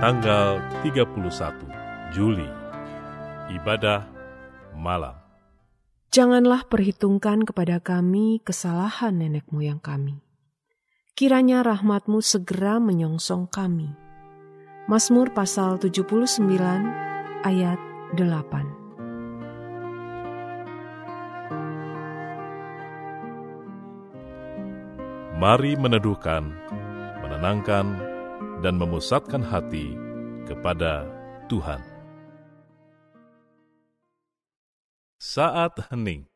[0.00, 1.12] tanggal 31
[2.16, 2.48] Juli.
[3.52, 4.08] Ibadah
[4.72, 5.12] malam.
[6.08, 10.24] Janganlah perhitungkan kepada kami kesalahan nenek moyang kami.
[11.12, 13.92] Kiranya rahmatmu segera menyongsong kami.
[14.88, 16.48] Mazmur pasal 79
[17.44, 17.76] ayat
[18.16, 18.16] 8
[25.36, 26.52] Mari meneduhkan,
[27.20, 28.09] menenangkan,
[28.60, 29.96] dan memusatkan hati
[30.46, 31.08] kepada
[31.50, 31.82] Tuhan.
[35.20, 36.29] Saat hening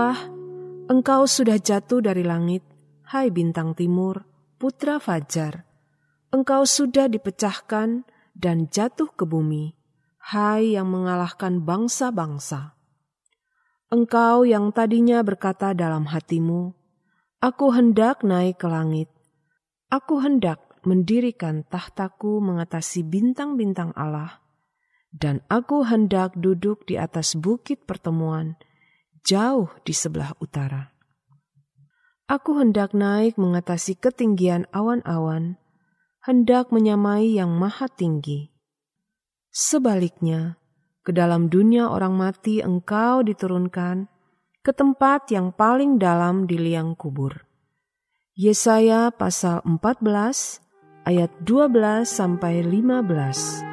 [0.00, 0.16] Wah,
[0.88, 2.64] engkau sudah jatuh dari langit,
[3.12, 4.24] hai bintang timur,
[4.56, 5.68] putra fajar.
[6.32, 9.76] Engkau sudah dipecahkan dan jatuh ke bumi,
[10.32, 12.80] hai yang mengalahkan bangsa-bangsa.
[13.92, 16.72] Engkau yang tadinya berkata dalam hatimu,
[17.44, 19.12] Aku hendak naik ke langit.
[19.92, 24.40] Aku hendak mendirikan tahtaku mengatasi bintang-bintang Allah,
[25.12, 28.56] dan aku hendak duduk di atas bukit pertemuan,
[29.26, 30.92] jauh di sebelah utara.
[32.30, 35.58] Aku hendak naik mengatasi ketinggian awan-awan,
[36.22, 38.54] hendak menyamai yang maha tinggi.
[39.50, 40.60] Sebaliknya,
[41.02, 44.06] ke dalam dunia orang mati engkau diturunkan
[44.60, 47.48] ke tempat yang paling dalam di liang kubur.
[48.38, 50.62] Yesaya pasal 14
[51.08, 53.69] ayat 12 sampai 15.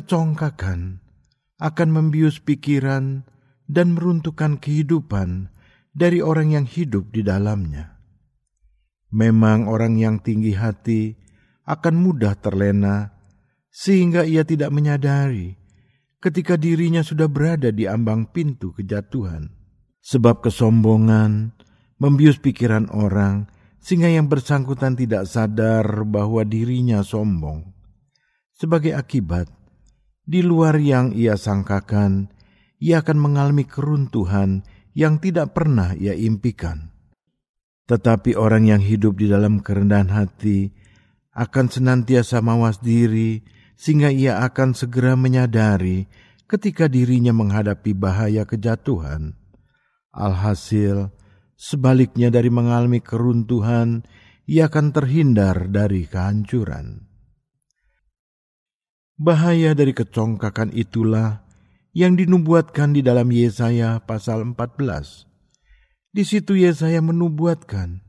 [0.00, 1.04] Kecongkakan
[1.60, 3.28] akan membius pikiran
[3.68, 5.52] dan meruntuhkan kehidupan
[5.92, 8.00] dari orang yang hidup di dalamnya.
[9.12, 11.12] Memang orang yang tinggi hati
[11.68, 13.12] akan mudah terlena
[13.68, 15.60] sehingga ia tidak menyadari
[16.24, 19.52] ketika dirinya sudah berada di ambang pintu kejatuhan.
[20.00, 21.52] Sebab kesombongan
[22.00, 23.52] membius pikiran orang
[23.84, 27.68] sehingga yang bersangkutan tidak sadar bahwa dirinya sombong.
[28.56, 29.59] Sebagai akibat,
[30.30, 32.30] di luar yang ia sangkakan,
[32.78, 34.62] ia akan mengalami keruntuhan
[34.94, 36.94] yang tidak pernah ia impikan.
[37.90, 40.70] Tetapi orang yang hidup di dalam kerendahan hati
[41.34, 43.42] akan senantiasa mawas diri,
[43.74, 46.06] sehingga ia akan segera menyadari
[46.46, 49.34] ketika dirinya menghadapi bahaya kejatuhan.
[50.14, 51.10] Alhasil,
[51.58, 54.06] sebaliknya dari mengalami keruntuhan,
[54.46, 57.09] ia akan terhindar dari kehancuran.
[59.20, 61.44] Bahaya dari kecongkakan itulah
[61.92, 65.28] yang dinubuatkan di dalam Yesaya pasal 14.
[66.08, 68.00] Di situ Yesaya menubuatkan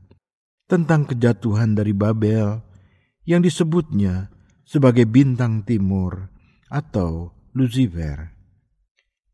[0.64, 2.64] tentang kejatuhan dari Babel
[3.28, 4.32] yang disebutnya
[4.64, 6.32] sebagai bintang timur
[6.72, 8.32] atau Lucifer.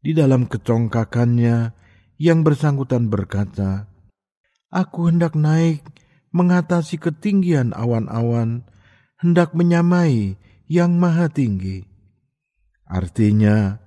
[0.02, 1.56] Di dalam kecongkakannya
[2.18, 3.86] yang bersangkutan berkata,
[4.74, 5.86] Aku hendak naik
[6.34, 8.66] mengatasi ketinggian awan-awan,
[9.22, 10.34] hendak menyamai
[10.68, 11.82] yang maha tinggi.
[12.84, 13.80] Artinya,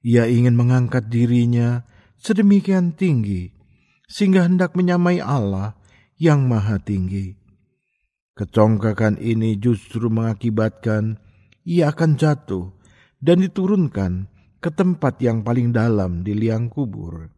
[0.00, 1.84] ia ingin mengangkat dirinya
[2.16, 3.50] sedemikian tinggi,
[4.06, 5.76] sehingga hendak menyamai Allah
[6.16, 7.36] yang maha tinggi.
[8.38, 11.20] Kecongkakan ini justru mengakibatkan
[11.66, 12.72] ia akan jatuh
[13.20, 14.30] dan diturunkan
[14.64, 17.28] ke tempat yang paling dalam di liang kubur.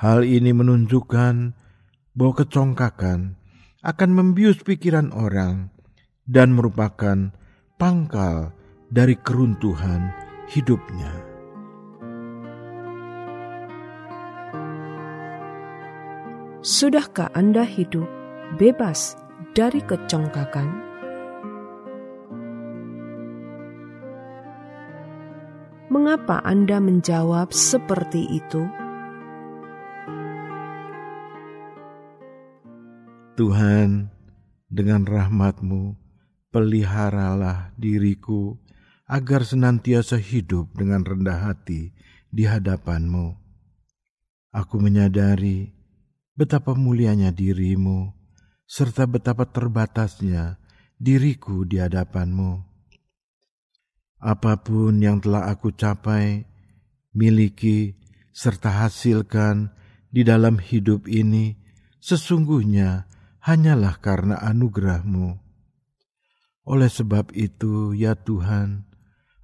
[0.00, 1.34] Hal ini menunjukkan
[2.16, 3.36] bahwa kecongkakan
[3.84, 5.72] akan membius pikiran orang
[6.24, 7.32] dan merupakan
[7.80, 8.52] pangkal
[8.92, 10.12] dari keruntuhan
[10.52, 11.08] hidupnya.
[16.60, 18.04] Sudahkah Anda hidup
[18.60, 19.16] bebas
[19.56, 20.68] dari kecongkakan?
[25.88, 28.68] Mengapa Anda menjawab seperti itu?
[33.40, 34.12] Tuhan,
[34.68, 36.09] dengan rahmat-Mu,
[36.50, 38.58] peliharalah diriku
[39.10, 41.90] agar senantiasa hidup dengan rendah hati
[42.30, 43.34] di hadapan-Mu.
[44.50, 45.70] Aku menyadari
[46.34, 48.12] betapa mulianya dirimu,
[48.66, 50.60] serta betapa terbatasnya
[51.00, 52.60] diriku di hadapanmu.
[54.20, 56.44] Apa pun yang telah aku capai,
[57.16, 57.96] miliki,
[58.36, 59.72] serta hasilkan
[60.12, 61.56] di dalam hidup ini,
[62.04, 63.08] sesungguhnya
[63.40, 65.39] hanyalah karena anugerahmu.
[66.68, 68.84] Oleh sebab itu, ya Tuhan,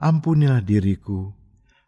[0.01, 1.33] ampunilah diriku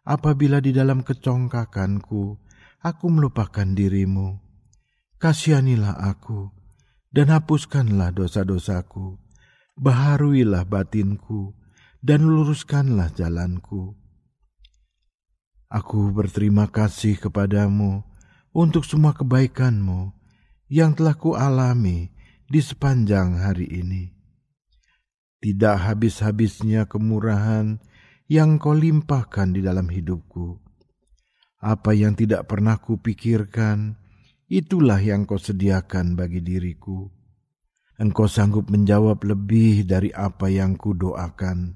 [0.07, 2.37] apabila di dalam kecongkakanku
[2.81, 4.49] aku melupakan dirimu
[5.19, 6.47] kasihanilah aku,
[7.11, 9.19] dan hapuskanlah dosa-dosaku,
[9.75, 11.53] baharuilah batinku,
[11.99, 13.99] dan luruskanlah jalanku.
[15.69, 18.01] Aku berterima kasih kepadamu
[18.55, 20.15] untuk semua kebaikanmu
[20.71, 22.09] yang telah kualami
[22.49, 24.18] di sepanjang hari ini.
[25.39, 27.79] Tidak habis-habisnya kemurahan
[28.27, 30.59] yang kau limpahkan di dalam hidupku.
[31.59, 33.95] Apa yang tidak pernah kupikirkan,
[34.51, 37.07] itulah yang kau sediakan bagi diriku.
[37.99, 41.75] Engkau sanggup menjawab lebih dari apa yang kudoakan.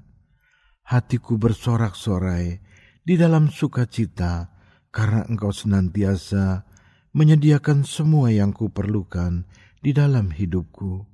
[0.84, 2.64] Hatiku bersorak-sorai
[3.04, 4.48] di dalam sukacita
[4.88, 6.64] karena engkau senantiasa
[7.12, 9.44] menyediakan semua yang kuperlukan
[9.84, 11.04] di dalam hidupku.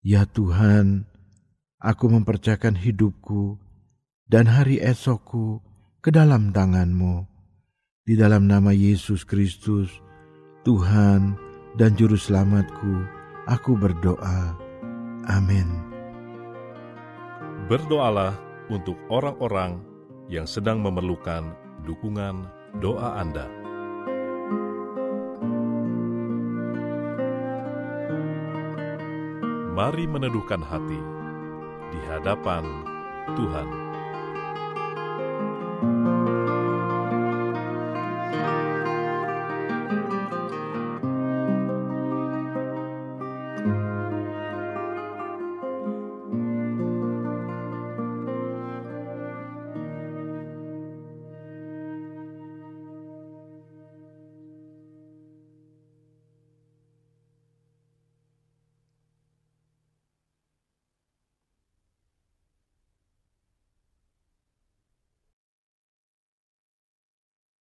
[0.00, 1.04] Ya Tuhan,
[1.86, 3.62] aku mempercayakan hidupku
[4.26, 5.62] dan hari esokku
[6.02, 7.22] ke dalam tanganmu.
[8.02, 9.90] Di dalam nama Yesus Kristus,
[10.66, 11.38] Tuhan
[11.78, 13.06] dan Juru Selamatku,
[13.46, 14.58] aku berdoa.
[15.30, 15.66] Amin.
[17.70, 18.34] Berdoalah
[18.70, 19.82] untuk orang-orang
[20.26, 21.54] yang sedang memerlukan
[21.86, 22.46] dukungan
[22.78, 23.46] doa Anda.
[29.74, 31.15] Mari meneduhkan hati
[31.94, 32.64] di hadapan
[33.34, 33.85] Tuhan.